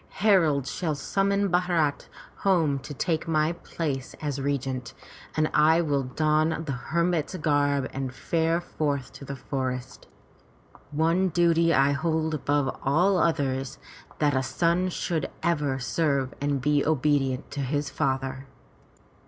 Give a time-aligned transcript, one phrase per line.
[0.25, 2.07] Heralds shall summon Bharat
[2.37, 4.95] home to take my place as regent,
[5.37, 10.07] and I will don the hermit's garb and fare forth to the forest.
[10.89, 13.77] One duty I hold above all others—
[14.17, 18.47] that a son should ever serve and be obedient to his father."